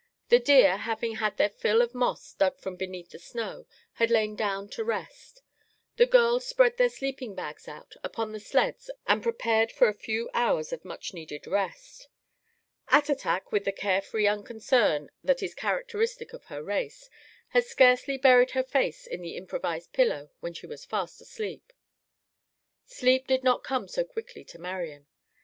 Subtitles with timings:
[0.29, 4.35] The deer, having had their fill of moss dug from beneath the snow, had lain
[4.35, 5.43] down to rest.
[5.97, 10.31] The girls spread their sleeping bags out upon the sleds and prepared for a few
[10.33, 12.07] hours of much needed rest.
[12.87, 17.07] Attatak, with the carefree unconcern that is characteristic of her race,
[17.49, 21.71] had scarcely buried her face in an improvised pillow when she was fast asleep.
[22.85, 25.05] Sleep did not come so quickly to Marian.